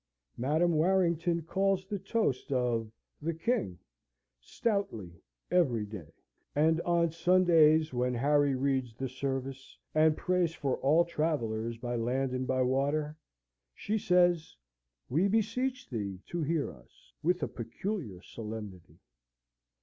[0.37, 3.77] Madam Warrington calls the toast of "The King"
[4.39, 6.11] stoutly every day;
[6.55, 12.31] and, on Sundays, when Harry reads the service, and prays for all travellers by land
[12.33, 13.15] and by water,
[13.75, 14.55] she says,
[15.07, 18.97] "We beseech Thee to hear us," with a peculiar solemnity.